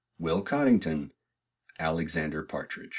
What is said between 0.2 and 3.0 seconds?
COTTINGTON. "ALICXSANDER PARTRIDG."